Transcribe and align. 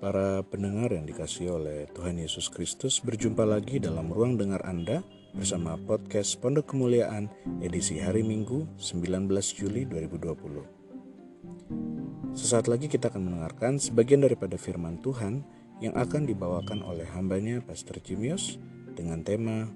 Para 0.00 0.40
pendengar 0.48 0.96
yang 0.96 1.04
dikasih 1.04 1.60
oleh 1.60 1.84
Tuhan 1.92 2.16
Yesus 2.16 2.48
Kristus, 2.48 3.04
berjumpa 3.04 3.44
lagi 3.44 3.76
dalam 3.76 4.08
ruang 4.08 4.40
dengar 4.40 4.64
Anda 4.64 5.04
bersama 5.36 5.76
podcast 5.76 6.40
Pondok 6.40 6.72
Kemuliaan 6.72 7.28
edisi 7.60 8.00
hari 8.00 8.24
Minggu 8.24 8.64
19 8.80 9.28
Juli 9.52 9.84
2020. 9.84 12.32
Sesaat 12.32 12.72
lagi 12.72 12.88
kita 12.88 13.12
akan 13.12 13.28
mendengarkan 13.28 13.76
sebagian 13.76 14.24
daripada 14.24 14.56
firman 14.56 15.04
Tuhan 15.04 15.44
yang 15.84 15.92
akan 15.92 16.24
dibawakan 16.24 16.80
oleh 16.80 17.04
hambanya 17.12 17.60
Pastor 17.60 18.00
Jimios 18.00 18.56
dengan 18.96 19.20
tema 19.20 19.68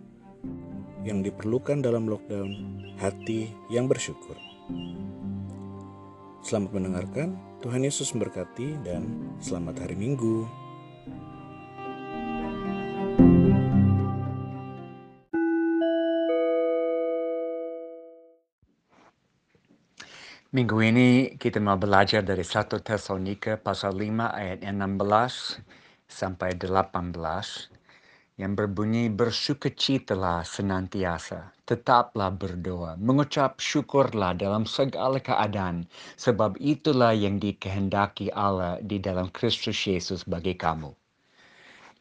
yang 1.04 1.20
diperlukan 1.20 1.84
dalam 1.84 2.08
lockdown, 2.08 2.80
hati 2.96 3.52
yang 3.68 3.92
bersyukur. 3.92 4.40
Selamat 6.40 6.80
mendengarkan, 6.80 7.53
Tuhan 7.64 7.80
Yesus 7.80 8.12
memberkati 8.12 8.76
dan 8.84 9.32
selamat 9.40 9.88
hari 9.88 9.96
Minggu. 9.96 10.44
Minggu 20.52 20.76
ini 20.84 21.40
kita 21.40 21.56
mau 21.64 21.80
belajar 21.80 22.20
dari 22.20 22.44
1 22.44 22.84
Tesalonika 22.84 23.56
pasal 23.56 23.96
5 23.96 24.12
ayat 24.12 24.60
16 24.60 25.64
sampai 26.04 26.52
18 26.60 26.84
yang 28.34 28.58
berbunyi 28.58 29.14
bersukacitalah 29.14 30.42
senantiasa, 30.42 31.54
tetaplah 31.62 32.34
berdoa, 32.34 32.98
mengucap 32.98 33.62
syukurlah 33.62 34.34
dalam 34.34 34.66
segala 34.66 35.22
keadaan, 35.22 35.86
sebab 36.18 36.58
itulah 36.58 37.14
yang 37.14 37.38
dikehendaki 37.38 38.34
Allah 38.34 38.82
di 38.82 38.98
dalam 38.98 39.30
Kristus 39.30 39.78
Yesus 39.86 40.26
bagi 40.26 40.58
kamu. 40.58 40.90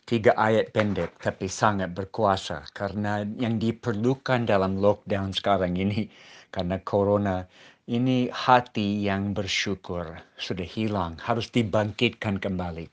Tiga 0.03 0.35
ayat 0.35 0.75
pendek 0.75 1.15
tapi 1.15 1.47
sangat 1.47 1.95
berkuasa 1.95 2.67
karena 2.75 3.23
yang 3.39 3.55
diperlukan 3.55 4.43
dalam 4.43 4.75
lockdown 4.75 5.31
sekarang 5.31 5.79
ini 5.79 6.11
karena 6.51 6.75
corona 6.83 7.47
ini 7.83 8.31
hati 8.31 9.03
yang 9.03 9.35
bersyukur 9.35 10.15
sudah 10.39 10.63
hilang, 10.63 11.19
harus 11.19 11.51
dibangkitkan 11.51 12.39
kembali. 12.39 12.87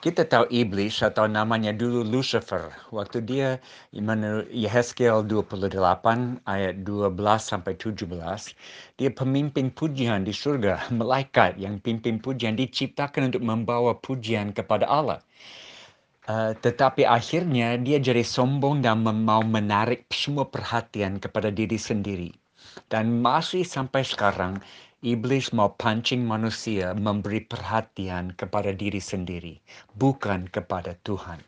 Kita 0.00 0.24
tahu 0.24 0.48
iblis 0.48 1.04
atau 1.04 1.28
namanya 1.28 1.68
dulu 1.76 2.00
Lucifer. 2.00 2.72
Waktu 2.96 3.20
dia 3.28 3.60
menurut 3.92 4.48
Yehezkiel 4.48 5.28
28 5.28 5.76
ayat 6.48 6.80
12 6.80 7.12
sampai 7.44 7.76
17, 7.76 8.08
dia 8.96 9.10
pemimpin 9.12 9.68
pujian 9.68 10.24
di 10.24 10.32
surga, 10.32 10.88
malaikat 10.96 11.60
yang 11.60 11.76
pimpin 11.76 12.16
pujian 12.16 12.56
diciptakan 12.56 13.28
untuk 13.28 13.44
membawa 13.44 13.92
pujian 14.00 14.56
kepada 14.56 14.88
Allah. 14.88 15.20
Uh, 16.24 16.56
tetapi 16.56 17.04
akhirnya 17.04 17.76
dia 17.76 18.00
jadi 18.00 18.22
sombong 18.24 18.80
dan 18.80 19.04
mau 19.04 19.42
menarik 19.44 20.08
semua 20.08 20.48
perhatian 20.48 21.20
kepada 21.20 21.52
diri 21.52 21.76
sendiri. 21.76 22.41
Dan 22.88 23.20
masih 23.20 23.64
sampai 23.64 24.04
sekarang, 24.04 24.60
iblis 25.02 25.50
mau 25.50 25.74
pancing 25.74 26.22
manusia 26.22 26.94
memberi 26.94 27.42
perhatian 27.42 28.32
kepada 28.38 28.70
diri 28.70 29.02
sendiri, 29.02 29.58
bukan 29.98 30.46
kepada 30.46 30.94
Tuhan. 31.02 31.42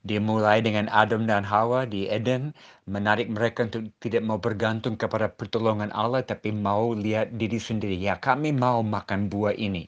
Dia 0.00 0.16
mulai 0.16 0.64
dengan 0.64 0.88
Adam 0.88 1.28
dan 1.28 1.44
Hawa 1.44 1.84
di 1.84 2.08
Eden, 2.08 2.56
menarik 2.88 3.28
mereka 3.28 3.68
untuk 3.68 3.92
tidak 4.00 4.24
mau 4.24 4.40
bergantung 4.40 4.96
kepada 4.96 5.28
pertolongan 5.28 5.92
Allah, 5.92 6.24
tapi 6.24 6.56
mau 6.56 6.96
lihat 6.96 7.36
diri 7.36 7.60
sendiri. 7.60 8.00
Ya, 8.00 8.16
kami 8.16 8.48
mau 8.56 8.80
makan 8.80 9.28
buah 9.28 9.52
ini. 9.52 9.84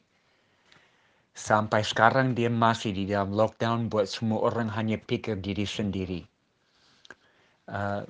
Sampai 1.33 1.81
sekarang 1.81 2.37
dia 2.37 2.53
masih 2.53 2.93
di 2.93 3.09
dalam 3.09 3.33
lockdown 3.33 3.89
buat 3.89 4.05
semua 4.05 4.53
orang 4.53 4.69
hanya 4.69 5.01
pikir 5.01 5.41
diri 5.41 5.65
sendiri. 5.65 6.29
Uh, 7.65 8.05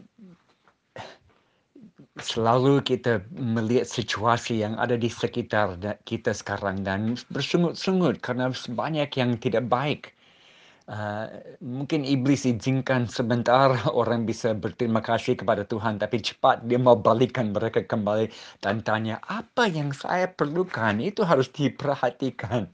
selalu 2.23 2.81
kita 2.87 3.23
melihat 3.35 3.85
situasi 3.85 4.63
yang 4.63 4.79
ada 4.79 4.95
di 4.95 5.11
sekitar 5.11 5.77
kita 6.07 6.33
sekarang 6.33 6.87
dan 6.87 7.19
bersungut-sungut 7.35 8.23
karena 8.23 8.55
banyak 8.73 9.11
yang 9.19 9.37
tidak 9.39 9.67
baik. 9.69 10.15
Uh, 10.91 11.31
mungkin 11.63 12.03
iblis 12.03 12.43
izinkan 12.43 13.07
sebentar 13.07 13.71
orang 14.01 14.27
bisa 14.27 14.51
berterima 14.51 14.99
kasih 14.99 15.39
kepada 15.39 15.63
Tuhan 15.63 16.03
tapi 16.03 16.19
cepat 16.19 16.67
dia 16.67 16.75
mau 16.75 16.99
balikan 16.99 17.55
mereka 17.55 17.87
kembali 17.87 18.27
dan 18.67 18.83
tanya 18.83 19.23
apa 19.31 19.71
yang 19.71 19.95
saya 19.95 20.27
perlukan 20.27 20.99
itu 20.99 21.23
harus 21.23 21.47
diperhatikan. 21.55 22.67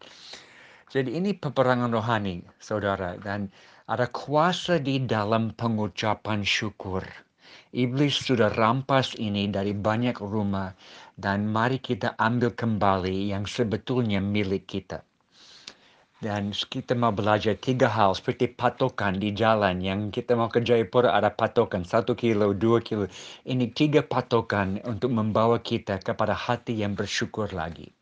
Jadi 0.89 1.21
ini 1.21 1.37
peperangan 1.37 1.93
rohani 1.93 2.41
saudara 2.57 3.21
dan 3.21 3.53
ada 3.89 4.09
kuasa 4.09 4.81
di 4.81 5.05
dalam 5.05 5.53
pengucapan 5.53 6.41
syukur. 6.41 7.28
Iblis 7.69 8.25
sudah 8.25 8.49
rampas 8.49 9.13
ini 9.21 9.45
dari 9.53 9.77
banyak 9.77 10.25
rumah 10.25 10.73
dan 11.21 11.45
mari 11.45 11.77
kita 11.77 12.17
ambil 12.17 12.57
kembali 12.57 13.29
yang 13.29 13.45
sebetulnya 13.45 14.25
milik 14.25 14.65
kita. 14.65 15.05
Dan 16.19 16.51
kita 16.51 16.97
mau 16.97 17.13
belajar 17.13 17.55
tiga 17.61 17.87
hal 17.87 18.17
seperti 18.17 18.51
patokan 18.51 19.21
di 19.21 19.37
jalan 19.37 19.79
yang 19.85 20.09
kita 20.09 20.35
mau 20.35 20.49
ke 20.49 20.65
Jayapura 20.65 21.15
ada 21.15 21.31
patokan 21.31 21.85
satu 21.85 22.17
kilo, 22.17 22.57
dua 22.57 22.81
kilo. 22.81 23.07
Ini 23.45 23.71
tiga 23.71 24.01
patokan 24.03 24.81
untuk 24.89 25.13
membawa 25.13 25.61
kita 25.61 26.01
kepada 26.01 26.35
hati 26.35 26.81
yang 26.83 26.97
bersyukur 26.97 27.53
lagi. 27.55 27.93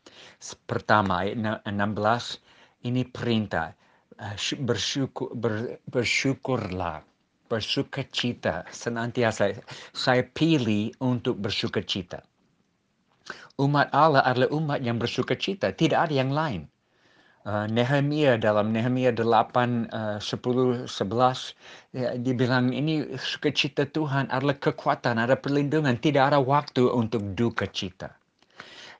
Pertama 0.64 1.26
ayat 1.26 1.66
16 1.68 2.86
ini 2.88 3.02
perintah 3.04 3.74
eh, 4.16 4.38
bersyukur, 4.62 5.34
ber, 5.36 5.82
bersyukurlah 5.90 7.15
bersuka 7.46 8.02
cita 8.10 8.66
senantiasa 8.70 9.56
saya 9.94 10.22
pilih 10.34 10.92
untuk 11.00 11.38
bersuka 11.38 11.82
cita. 11.82 12.22
Umat 13.56 13.88
Allah 13.96 14.22
adalah 14.22 14.52
umat 14.52 14.84
yang 14.84 15.00
bersuka 15.00 15.32
cita, 15.34 15.72
tidak 15.72 16.10
ada 16.10 16.14
yang 16.14 16.30
lain. 16.30 16.68
Uh, 17.46 17.70
Nehemia 17.70 18.34
dalam 18.34 18.74
Nehemia 18.74 19.14
8, 19.14 19.86
uh, 19.94 20.18
10, 20.18 20.90
11, 20.90 21.54
ya, 21.94 22.18
dibilang 22.18 22.74
ini 22.74 23.06
sukacita 23.14 23.86
Tuhan 23.86 24.26
adalah 24.34 24.58
kekuatan, 24.58 25.22
ada 25.22 25.38
perlindungan, 25.38 25.94
tidak 26.02 26.34
ada 26.34 26.42
waktu 26.42 26.90
untuk 26.90 27.22
duka 27.38 27.70
cita. 27.70 28.10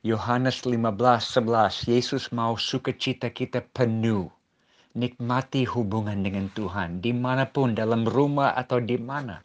Yohanes 0.07 0.63
15, 0.63 0.95
11, 0.95 1.91
Yesus 1.91 2.31
mau 2.31 2.55
sukacita 2.55 3.35
kita 3.35 3.67
penuh 3.75 4.31
nikmati 4.97 5.69
hubungan 5.69 6.25
dengan 6.25 6.49
Tuhan 6.57 7.05
di 7.05 7.13
mana 7.13 7.45
pun 7.45 7.77
dalam 7.77 8.09
rumah 8.09 8.57
atau 8.57 8.81
di 8.81 8.97
mana. 8.97 9.45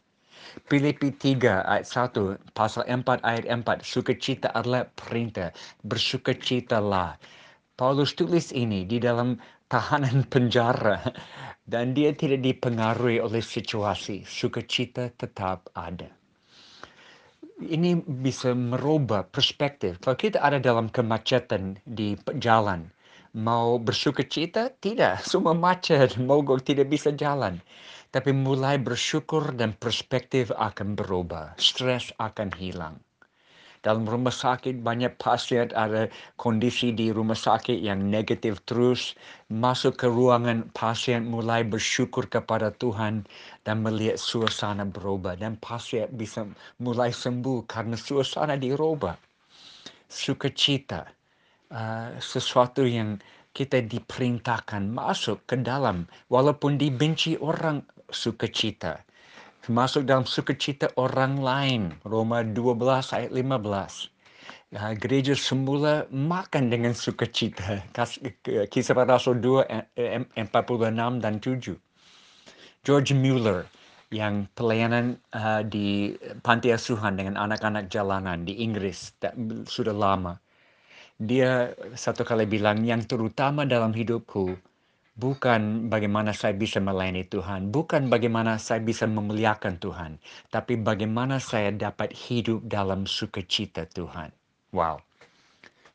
Filipi 0.68 1.12
3 1.12 1.64
ayat 1.64 1.86
1 1.86 2.52
pasal 2.56 2.84
4 2.88 3.22
ayat 3.24 3.44
4 3.46 3.84
sukacita 3.84 4.48
adalah 4.56 4.88
perintah 4.96 5.52
bersukacitalah. 5.84 7.20
Paulus 7.76 8.12
tulis 8.12 8.52
ini 8.52 8.84
di 8.84 9.00
dalam 9.00 9.36
tahanan 9.68 10.24
penjara 10.32 11.00
dan 11.64 11.96
dia 11.96 12.12
tidak 12.12 12.44
dipengaruhi 12.44 13.22
oleh 13.22 13.40
situasi. 13.40 14.26
Sukacita 14.28 15.08
tetap 15.16 15.72
ada. 15.72 16.10
Ini 17.62 18.02
bisa 18.02 18.52
merubah 18.58 19.22
perspektif. 19.22 20.02
Kalau 20.02 20.18
kita 20.18 20.42
ada 20.42 20.58
dalam 20.58 20.90
kemacetan 20.90 21.78
di 21.86 22.18
jalan, 22.42 22.90
mau 23.32 23.80
bersuka 23.80 24.24
cita? 24.24 24.68
Tidak, 24.68 25.24
semua 25.30 25.56
macet, 25.56 26.20
mogok 26.20 26.60
tidak 26.64 26.92
bisa 26.92 27.12
jalan. 27.12 27.60
Tapi 28.12 28.28
mulai 28.28 28.76
bersyukur 28.76 29.56
dan 29.56 29.72
perspektif 29.72 30.52
akan 30.52 30.92
berubah, 30.92 31.56
stres 31.56 32.12
akan 32.20 32.52
hilang. 32.60 33.00
Dalam 33.82 34.06
rumah 34.06 34.30
sakit 34.30 34.78
banyak 34.78 35.18
pasien 35.18 35.66
ada 35.74 36.06
kondisi 36.38 36.94
di 36.94 37.10
rumah 37.10 37.34
sakit 37.34 37.82
yang 37.82 37.98
negatif 38.14 38.62
terus. 38.62 39.18
Masuk 39.50 39.98
ke 39.98 40.06
ruangan 40.06 40.70
pasien 40.70 41.26
mulai 41.26 41.66
bersyukur 41.66 42.30
kepada 42.30 42.70
Tuhan 42.78 43.26
dan 43.66 43.82
melihat 43.82 44.22
suasana 44.22 44.86
berubah. 44.86 45.34
Dan 45.34 45.58
pasien 45.58 46.06
bisa 46.14 46.46
mulai 46.78 47.10
sembuh 47.10 47.66
karena 47.66 47.98
suasana 47.98 48.54
dirubah. 48.54 49.18
Sukacita 50.06 51.21
uh, 51.72 52.14
sesuatu 52.20 52.84
yang 52.84 53.18
kita 53.52 53.84
diperintahkan 53.84 54.88
masuk 54.88 55.44
ke 55.44 55.60
dalam 55.60 56.08
walaupun 56.32 56.76
dibenci 56.80 57.36
orang 57.40 57.84
sukacita 58.08 59.04
masuk 59.68 60.08
dalam 60.08 60.24
sukacita 60.24 60.92
orang 60.96 61.40
lain 61.40 61.82
Roma 62.04 62.44
12 62.44 63.16
ayat 63.16 63.32
15 63.32 64.12
Ya, 64.72 64.96
gereja 64.96 65.36
semula 65.36 66.08
makan 66.08 66.72
dengan 66.72 66.96
sukacita. 66.96 67.84
Kisah 68.72 68.96
para 68.96 69.20
Rasul 69.20 69.36
2, 69.44 69.68
46 70.32 71.20
dan 71.20 71.34
7. 71.44 71.76
George 72.80 73.12
Mueller 73.12 73.68
yang 74.08 74.48
pelayanan 74.56 75.20
uh, 75.36 75.60
di 75.60 76.16
panti 76.40 76.72
asuhan 76.72 77.20
dengan 77.20 77.36
anak-anak 77.36 77.92
jalanan 77.92 78.48
di 78.48 78.64
Inggris 78.64 79.12
sudah 79.68 79.92
lama 79.92 80.40
dia 81.20 81.72
satu 81.96 82.24
kali 82.24 82.48
bilang 82.48 82.84
yang 82.84 83.04
terutama 83.04 83.68
dalam 83.68 83.92
hidupku 83.92 84.56
bukan 85.16 85.92
bagaimana 85.92 86.32
saya 86.32 86.56
bisa 86.56 86.80
melayani 86.80 87.28
Tuhan, 87.28 87.68
bukan 87.68 88.08
bagaimana 88.08 88.56
saya 88.56 88.80
bisa 88.80 89.04
memuliakan 89.04 89.76
Tuhan, 89.76 90.16
tapi 90.48 90.80
bagaimana 90.80 91.36
saya 91.36 91.68
dapat 91.72 92.12
hidup 92.16 92.64
dalam 92.64 93.04
sukacita 93.04 93.84
Tuhan. 93.92 94.32
Wow. 94.72 95.04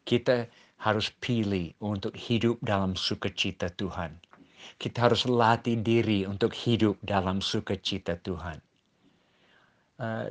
Kita 0.06 0.46
harus 0.78 1.10
pilih 1.18 1.74
untuk 1.82 2.14
hidup 2.14 2.62
dalam 2.62 2.94
sukacita 2.94 3.74
Tuhan. 3.74 4.14
Kita 4.78 5.10
harus 5.10 5.26
latih 5.26 5.82
diri 5.82 6.30
untuk 6.30 6.54
hidup 6.54 7.02
dalam 7.02 7.42
sukacita 7.42 8.20
Tuhan. 8.22 8.62
Uh, 9.98 10.30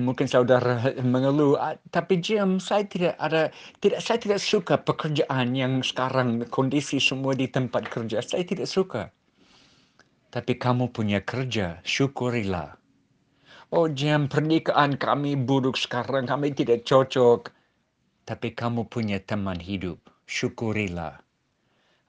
mungkin 0.00 0.26
saudara 0.26 0.80
mengeluh, 1.00 1.58
tapi 1.92 2.18
Jim, 2.18 2.58
saya 2.58 2.84
tidak 2.86 3.14
ada, 3.20 3.52
tidak, 3.78 4.00
saya 4.02 4.18
tidak 4.18 4.40
suka 4.40 4.74
pekerjaan 4.80 5.54
yang 5.54 5.80
sekarang 5.84 6.44
kondisi 6.48 6.98
semua 6.98 7.36
di 7.36 7.46
tempat 7.46 7.86
kerja. 7.88 8.22
Saya 8.24 8.42
tidak 8.42 8.66
suka. 8.66 9.10
Tapi 10.28 10.60
kamu 10.60 10.92
punya 10.92 11.24
kerja, 11.24 11.80
syukurilah. 11.84 12.76
Oh 13.72 13.88
Jim, 13.88 14.28
pernikahan 14.28 14.96
kami 14.96 15.36
buruk 15.36 15.76
sekarang, 15.76 16.28
kami 16.28 16.52
tidak 16.56 16.84
cocok 16.84 17.58
tapi 18.28 18.52
kamu 18.52 18.84
punya 18.92 19.16
teman 19.24 19.56
hidup. 19.56 19.96
Syukurilah. 20.28 21.16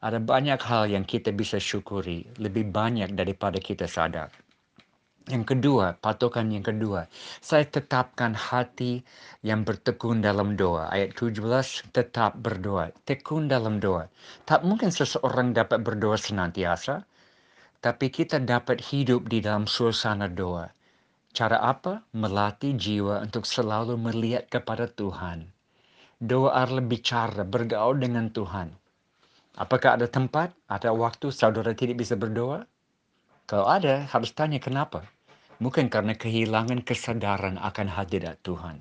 Ada 0.03 0.19
banyak 0.19 0.59
hal 0.59 0.91
yang 0.91 1.07
kita 1.07 1.31
bisa 1.31 1.63
syukuri, 1.63 2.27
lebih 2.35 2.67
banyak 2.67 3.15
daripada 3.15 3.55
kita 3.63 3.87
sadar. 3.87 4.27
Yang 5.29 5.45
kedua, 5.53 5.93
patokan 6.01 6.49
yang 6.49 6.65
kedua, 6.65 7.05
saya 7.37 7.61
tetapkan 7.61 8.33
hati 8.33 9.05
yang 9.45 9.61
bertekun 9.61 10.25
dalam 10.25 10.57
doa. 10.57 10.89
Ayat 10.89 11.13
17, 11.13 11.85
tetap 11.93 12.33
berdoa. 12.41 12.89
Tekun 13.05 13.45
dalam 13.45 13.77
doa. 13.77 14.09
Tak 14.49 14.65
mungkin 14.65 14.89
seseorang 14.89 15.53
dapat 15.53 15.85
berdoa 15.85 16.17
senantiasa, 16.17 17.05
tapi 17.77 18.09
kita 18.09 18.41
dapat 18.41 18.81
hidup 18.89 19.29
di 19.29 19.45
dalam 19.45 19.69
suasana 19.69 20.25
doa. 20.25 20.73
Cara 21.29 21.61
apa? 21.61 22.01
Melatih 22.17 22.73
jiwa 22.73 23.21
untuk 23.21 23.45
selalu 23.45 24.01
melihat 24.01 24.49
kepada 24.49 24.89
Tuhan 24.89 25.45
doa 26.19 26.67
lebih 26.67 26.99
cara 26.99 27.47
bergaul 27.47 27.95
dengan 27.95 28.27
Tuhan. 28.27 28.75
Apakah 29.55 29.95
ada 29.95 30.07
tempat, 30.07 30.51
ada 30.67 30.91
waktu 30.91 31.31
saudara 31.31 31.71
tidak 31.71 32.03
bisa 32.03 32.19
berdoa? 32.19 32.67
Kalau 33.47 33.65
ada, 33.65 34.03
harus 34.11 34.35
tanya 34.35 34.59
kenapa. 34.59 35.07
Mungkin 35.59 35.91
karena 35.91 36.15
kehilangan 36.15 36.87
kesadaran 36.87 37.59
akan 37.59 37.87
hadirat 37.91 38.39
Tuhan. 38.47 38.79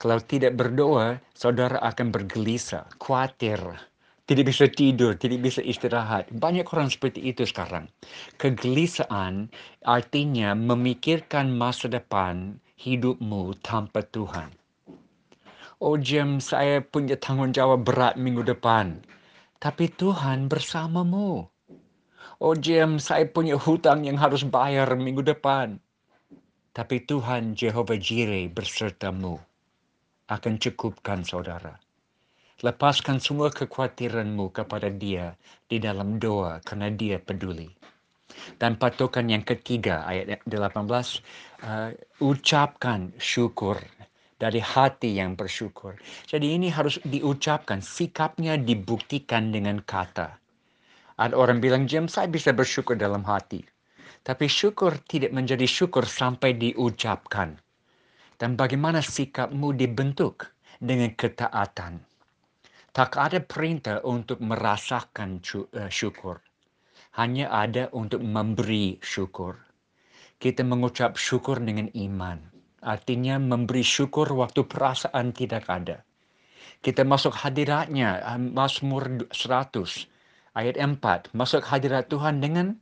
Kalau 0.00 0.18
tidak 0.24 0.56
berdoa, 0.58 1.20
saudara 1.36 1.78
akan 1.78 2.10
bergelisah, 2.10 2.88
khawatir, 2.98 3.60
tidak 4.26 4.48
bisa 4.48 4.64
tidur, 4.66 5.12
tidak 5.20 5.44
bisa 5.44 5.60
istirahat. 5.60 6.26
Banyak 6.32 6.64
orang 6.72 6.88
seperti 6.88 7.20
itu 7.20 7.44
sekarang. 7.44 7.92
Kegelisahan 8.40 9.52
artinya 9.84 10.56
memikirkan 10.56 11.52
masa 11.52 11.92
depan 11.92 12.56
hidupmu 12.80 13.60
tanpa 13.60 14.00
Tuhan. 14.08 14.56
Oh 15.84 16.00
Jim, 16.00 16.40
saya 16.40 16.80
punya 16.80 17.20
tanggung 17.20 17.52
jawab 17.52 17.84
berat 17.84 18.16
minggu 18.16 18.40
depan. 18.40 19.04
Tapi 19.60 19.92
Tuhan 19.92 20.48
bersamamu. 20.48 21.51
Oh 22.42 22.58
Jim, 22.58 22.98
saya 22.98 23.22
punya 23.30 23.54
hutang 23.54 24.02
yang 24.02 24.18
harus 24.18 24.42
bayar 24.42 24.98
minggu 24.98 25.22
depan. 25.22 25.78
Tapi 26.74 27.06
Tuhan 27.06 27.54
Jehovah 27.54 27.94
Jireh 27.94 28.50
bersertamu. 28.50 29.38
Akan 30.26 30.58
cukupkan 30.58 31.22
saudara. 31.22 31.78
Lepaskan 32.66 33.22
semua 33.22 33.54
kekhawatiranmu 33.54 34.50
kepada 34.50 34.90
dia 34.90 35.38
di 35.70 35.78
dalam 35.78 36.18
doa 36.18 36.58
karena 36.66 36.90
dia 36.90 37.22
peduli. 37.22 37.70
Dan 38.58 38.74
patokan 38.74 39.30
yang 39.30 39.46
ketiga 39.46 40.02
ayat 40.02 40.42
18, 40.42 40.82
uh, 41.62 41.94
ucapkan 42.18 43.14
syukur 43.22 43.78
dari 44.42 44.58
hati 44.58 45.14
yang 45.14 45.38
bersyukur. 45.38 45.94
Jadi 46.26 46.58
ini 46.58 46.74
harus 46.74 46.98
diucapkan, 47.06 47.78
sikapnya 47.78 48.58
dibuktikan 48.58 49.54
dengan 49.54 49.78
kata. 49.78 50.41
Ada 51.22 51.38
orang 51.38 51.62
bilang, 51.62 51.86
Jam, 51.86 52.10
saya 52.10 52.26
bisa 52.26 52.50
bersyukur 52.50 52.98
dalam 52.98 53.22
hati. 53.22 53.62
Tapi 54.26 54.50
syukur 54.50 54.98
tidak 55.06 55.30
menjadi 55.30 55.62
syukur 55.62 56.02
sampai 56.02 56.58
diucapkan. 56.58 57.54
Dan 58.34 58.58
bagaimana 58.58 58.98
sikapmu 58.98 59.70
dibentuk 59.78 60.50
dengan 60.82 61.14
ketaatan. 61.14 62.02
Tak 62.90 63.14
ada 63.14 63.38
perintah 63.38 64.02
untuk 64.02 64.42
merasakan 64.42 65.38
eh, 65.78 65.90
syukur. 65.94 66.42
Hanya 67.14 67.54
ada 67.54 67.86
untuk 67.94 68.18
memberi 68.26 68.98
syukur. 68.98 69.54
Kita 70.42 70.66
mengucap 70.66 71.14
syukur 71.14 71.62
dengan 71.62 71.86
iman 71.94 72.52
Artinya 72.82 73.38
memberi 73.38 73.86
syukur 73.86 74.26
waktu 74.34 74.66
perasaan 74.66 75.30
tidak 75.30 75.70
ada. 75.70 76.02
Kita 76.82 77.06
masuk 77.06 77.30
hadiratnya, 77.30 78.18
ah, 78.26 78.42
Mazmur 78.42 79.30
100, 79.30 80.10
ayat 80.52 80.80
4. 80.80 81.32
Masuk 81.36 81.62
hadirat 81.64 82.08
Tuhan 82.08 82.40
dengan 82.40 82.80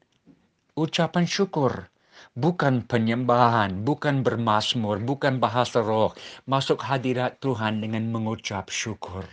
ucapan 0.79 1.27
syukur. 1.27 1.91
Bukan 2.37 2.85
penyembahan, 2.85 3.83
bukan 3.83 4.23
bermasmur, 4.23 5.01
bukan 5.01 5.41
bahasa 5.41 5.81
roh. 5.81 6.13
Masuk 6.45 6.85
hadirat 6.85 7.41
Tuhan 7.41 7.81
dengan 7.81 8.07
mengucap 8.13 8.69
syukur. 8.69 9.25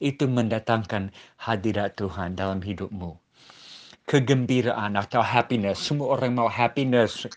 Itu 0.00 0.26
mendatangkan 0.26 1.12
hadirat 1.36 2.00
Tuhan 2.00 2.34
dalam 2.34 2.64
hidupmu 2.64 3.20
kegembiraan 4.10 4.98
atau 4.98 5.22
happiness. 5.22 5.78
Semua 5.78 6.18
orang 6.18 6.34
mau 6.34 6.50
happiness, 6.50 7.30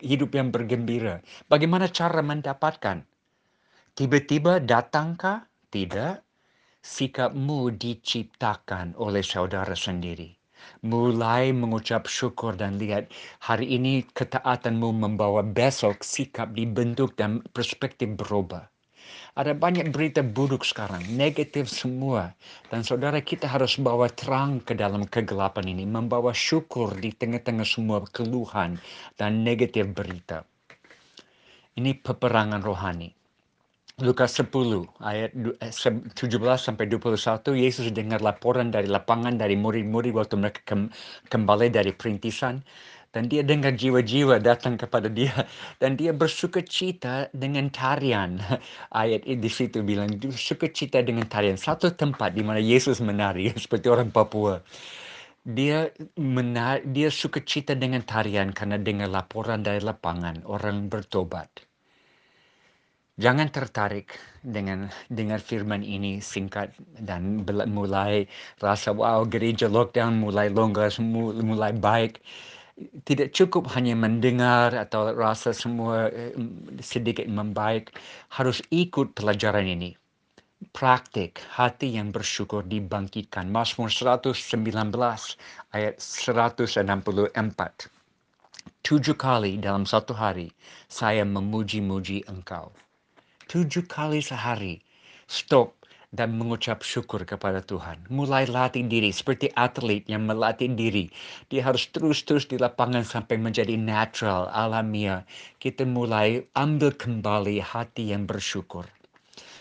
hidup 0.00 0.32
yang 0.32 0.48
bergembira. 0.48 1.20
Bagaimana 1.52 1.92
cara 1.92 2.24
mendapatkan? 2.24 3.04
Tiba-tiba 3.92 4.64
datangkah? 4.64 5.44
Tidak. 5.68 6.23
Sikapmu 6.84 7.72
diciptakan 7.80 8.92
oleh 9.00 9.24
saudara 9.24 9.72
sendiri. 9.72 10.36
Mulai 10.84 11.56
mengucap 11.56 12.04
syukur 12.04 12.60
dan 12.60 12.76
lihat 12.76 13.08
hari 13.40 13.80
ini 13.80 14.04
ketaatanmu 14.04 14.92
membawa 14.92 15.40
besok 15.40 16.04
sikap 16.04 16.52
dibentuk 16.52 17.16
dan 17.16 17.40
perspektif 17.56 18.12
berubah. 18.20 18.68
Ada 19.32 19.56
banyak 19.56 19.96
berita 19.96 20.20
buruk 20.20 20.60
sekarang, 20.60 21.00
negatif 21.08 21.72
semua. 21.72 22.36
Dan 22.68 22.84
saudara 22.84 23.24
kita 23.24 23.48
harus 23.48 23.80
bawa 23.80 24.12
terang 24.12 24.60
ke 24.60 24.76
dalam 24.76 25.08
kegelapan 25.08 25.64
ini, 25.72 25.88
membawa 25.88 26.36
syukur 26.36 26.92
di 27.00 27.16
tengah-tengah 27.16 27.64
semua 27.64 28.04
keluhan 28.12 28.76
dan 29.16 29.40
negatif 29.40 29.88
berita. 29.88 30.44
Ini 31.80 31.96
peperangan 31.96 32.60
rohani. 32.60 33.23
Lukas 34.02 34.42
10 34.42 34.50
ayat 35.06 35.30
17 35.38 36.18
eh, 36.18 36.58
sampai 36.58 36.90
21 36.90 37.14
Yesus 37.54 37.94
dengar 37.94 38.18
laporan 38.26 38.74
dari 38.74 38.90
lapangan 38.90 39.38
dari 39.38 39.54
murid-murid 39.54 40.18
waktu 40.18 40.34
mereka 40.34 40.74
kembali 41.30 41.70
dari 41.70 41.94
perintisan. 41.94 42.58
Dan 43.14 43.30
dia 43.30 43.46
dengar 43.46 43.78
jiwa-jiwa 43.78 44.42
datang 44.42 44.74
kepada 44.74 45.06
dia. 45.06 45.30
Dan 45.80 45.94
dia 45.94 46.10
bersuka 46.10 46.58
cita 46.66 47.30
dengan 47.30 47.70
tarian. 47.70 48.42
Ayat 48.90 49.30
di 49.30 49.46
situ 49.46 49.86
bilang 49.86 50.10
suka 50.34 50.66
cita 50.74 50.98
dengan 50.98 51.30
tarian. 51.30 51.54
Satu 51.54 51.94
tempat 51.94 52.34
di 52.34 52.42
mana 52.42 52.58
Yesus 52.58 52.98
menari 52.98 53.54
seperti 53.62 53.86
orang 53.94 54.10
Papua. 54.10 54.58
Dia 55.46 55.86
menar 56.18 56.82
dia 56.82 57.14
suka 57.14 57.38
cita 57.46 57.78
dengan 57.78 58.02
tarian 58.02 58.50
karena 58.50 58.74
dengar 58.74 59.06
laporan 59.06 59.62
dari 59.62 59.78
lapangan 59.78 60.42
orang 60.50 60.90
bertobat 60.90 61.73
Jangan 63.14 63.46
tertarik 63.54 64.10
dengan 64.42 64.90
dengar 65.06 65.38
firman 65.38 65.86
ini 65.86 66.18
singkat 66.18 66.74
dan 66.98 67.46
mulai 67.70 68.26
rasa 68.58 68.90
wow 68.90 69.22
gereja 69.22 69.70
lockdown 69.70 70.18
mulai 70.18 70.50
longgar 70.50 70.90
mulai 71.00 71.70
baik 71.70 72.18
tidak 73.06 73.30
cukup 73.30 73.70
hanya 73.78 73.94
mendengar 73.94 74.74
atau 74.74 75.14
rasa 75.14 75.54
semua 75.54 76.10
eh, 76.10 76.34
sedikit 76.82 77.26
membaik, 77.30 77.94
harus 78.34 78.58
ikut 78.74 79.14
pelajaran 79.14 79.66
ini. 79.66 79.94
Praktik 80.74 81.38
hati 81.54 81.94
yang 81.94 82.10
bersyukur 82.10 82.66
dibangkitkan. 82.66 83.46
Mazmur 83.46 83.92
119 83.92 84.34
ayat 85.70 85.94
164. 86.02 86.82
Tujuh 88.84 89.16
kali 89.16 89.60
dalam 89.60 89.86
satu 89.86 90.16
hari 90.16 90.50
saya 90.90 91.22
memuji-muji 91.22 92.26
engkau. 92.26 92.74
Tujuh 93.44 93.84
kali 93.84 94.24
sehari. 94.24 94.80
Stop 95.28 95.84
dan 96.14 96.38
mengucap 96.38 96.86
syukur 96.86 97.26
kepada 97.26 97.58
Tuhan. 97.58 98.06
Mulai 98.06 98.46
latih 98.46 98.86
diri 98.86 99.10
seperti 99.10 99.50
atlet 99.58 100.06
yang 100.06 100.24
melatih 100.24 100.70
diri. 100.70 101.10
Dia 101.50 101.66
harus 101.66 101.90
terus-terus 101.90 102.46
di 102.46 102.56
lapangan 102.56 103.02
sampai 103.02 103.36
menjadi 103.36 103.74
natural, 103.74 104.46
alamiah. 104.54 105.26
Kita 105.58 105.82
mulai 105.82 106.46
ambil 106.54 106.94
kembali 106.94 107.58
hati 107.58 108.14
yang 108.14 108.30
bersyukur. 108.30 108.86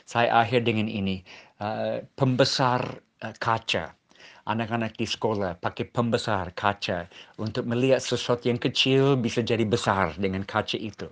Saya 0.06 0.46
akhir 0.46 0.70
dengan 0.70 0.86
ini. 0.86 1.25
Uh, 1.58 2.04
pembesar 2.20 3.02
uh, 3.24 3.36
kaca 3.40 3.96
anak-anak 4.44 5.00
di 5.00 5.08
sekolah 5.08 5.56
pakai 5.56 5.88
pembesar 5.88 6.52
kaca 6.52 7.08
untuk 7.40 7.63
melihat 7.63 8.04
sesuatu 8.04 8.52
yang 8.52 8.60
kecil 8.60 9.16
bisa 9.16 9.40
jadi 9.40 9.63
besar 9.63 10.16
dengan 10.20 10.44
kaca 10.44 10.75
itu. 10.75 11.08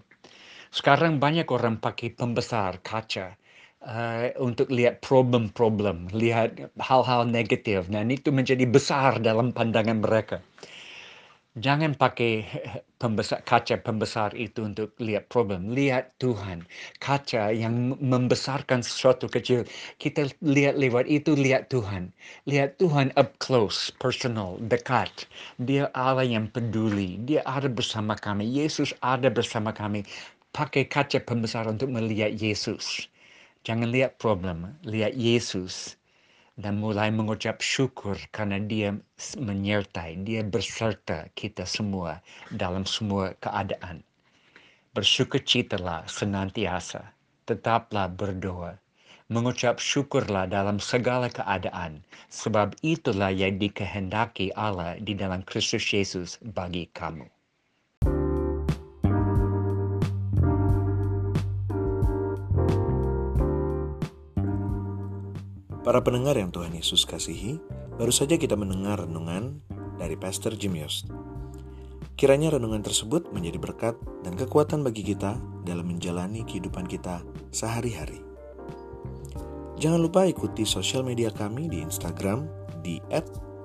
Sekarang 0.72 1.20
banyak 1.20 1.52
orang 1.52 1.84
pakai 1.84 2.16
pembesar 2.16 2.80
kaca 2.80 3.36
uh, 3.84 4.32
untuk 4.40 4.72
lihat 4.72 5.04
problem-problem, 5.04 6.08
lihat 6.16 6.72
hal-hal 6.80 7.28
negatif 7.28 7.92
dan 7.92 8.08
itu 8.08 8.32
menjadi 8.32 8.64
besar 8.64 9.20
dalam 9.20 9.52
pandangan 9.52 10.00
mereka. 10.00 10.40
Jangan 11.60 12.00
pakai 12.00 12.48
pembesar, 13.04 13.44
kaca 13.44 13.76
pembesar 13.84 14.32
itu 14.40 14.64
untuk 14.64 14.96
lihat 15.04 15.28
problem. 15.28 15.76
Lihat 15.76 16.16
Tuhan. 16.16 16.64
Kaca 17.04 17.52
yang 17.52 18.00
membesarkan 18.00 18.80
sesuatu 18.80 19.28
kecil. 19.28 19.68
Kita 20.00 20.32
lihat 20.40 20.80
lewat 20.80 21.12
itu, 21.12 21.36
lihat 21.36 21.68
Tuhan. 21.68 22.16
Lihat 22.48 22.80
Tuhan 22.80 23.12
up 23.20 23.36
close, 23.44 23.92
personal, 24.00 24.64
dekat. 24.64 25.12
Dia 25.60 25.92
Allah 25.92 26.24
yang 26.24 26.48
peduli. 26.48 27.20
Dia 27.28 27.44
ada 27.44 27.68
bersama 27.68 28.16
kami. 28.16 28.48
Yesus 28.48 28.96
ada 29.04 29.28
bersama 29.28 29.76
kami. 29.76 30.08
Pakai 30.52 30.84
kaca 30.84 31.24
pembesar 31.24 31.64
untuk 31.72 31.96
melihat 31.96 32.36
Yesus. 32.36 33.08
Jangan 33.64 33.88
lihat 33.88 34.20
problem, 34.20 34.76
lihat 34.84 35.16
Yesus 35.16 35.96
dan 36.60 36.78
mulai 36.84 37.08
mengucap 37.08 37.64
syukur 37.64 38.20
karena 38.36 38.60
dia 38.60 38.92
menyertai, 39.40 40.20
dia 40.28 40.44
berserta 40.44 41.32
kita 41.40 41.64
semua 41.64 42.20
dalam 42.52 42.84
semua 42.84 43.32
keadaan. 43.40 44.04
Bersukacitalah 44.92 46.04
senantiasa, 46.12 47.16
tetaplah 47.48 48.12
berdoa, 48.12 48.76
mengucap 49.32 49.80
syukurlah 49.80 50.52
dalam 50.52 50.84
segala 50.84 51.32
keadaan, 51.32 52.04
sebab 52.28 52.76
itulah 52.84 53.32
yang 53.32 53.56
dikehendaki 53.56 54.52
Allah 54.60 55.00
di 55.00 55.16
dalam 55.16 55.48
Kristus 55.48 55.88
Yesus 55.96 56.36
bagi 56.44 56.92
kamu. 56.92 57.41
Para 65.82 65.98
pendengar 66.06 66.38
yang 66.38 66.54
Tuhan 66.54 66.78
Yesus 66.78 67.10
kasihi, 67.10 67.58
baru 67.98 68.14
saja 68.14 68.38
kita 68.38 68.54
mendengar 68.54 69.02
renungan 69.02 69.66
dari 69.98 70.14
Pastor 70.14 70.54
Jim 70.54 70.78
Yost. 70.78 71.10
Kiranya 72.14 72.54
renungan 72.54 72.86
tersebut 72.86 73.34
menjadi 73.34 73.58
berkat 73.58 73.98
dan 74.22 74.38
kekuatan 74.38 74.86
bagi 74.86 75.02
kita 75.02 75.42
dalam 75.66 75.90
menjalani 75.90 76.46
kehidupan 76.46 76.86
kita 76.86 77.26
sehari-hari. 77.50 78.22
Jangan 79.82 79.98
lupa 80.06 80.30
ikuti 80.30 80.70
sosial 80.70 81.02
media 81.02 81.34
kami 81.34 81.66
di 81.66 81.82
Instagram 81.82 82.46
di 82.86 83.02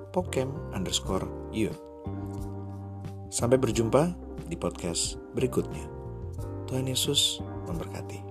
@pokem_youth. 0.09 1.77
Sampai 3.29 3.61
berjumpa 3.61 4.17
di 4.49 4.57
podcast 4.57 5.21
berikutnya. 5.37 5.85
Tuhan 6.65 6.89
Yesus 6.89 7.45
memberkati. 7.69 8.26